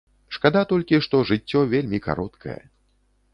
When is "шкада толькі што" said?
0.35-1.19